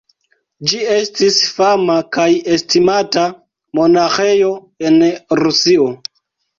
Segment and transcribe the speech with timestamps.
[0.69, 3.29] Ĝi estis fama kaj estimata
[3.83, 4.53] monaĥejo
[4.93, 5.03] en
[5.47, 5.93] Rusio.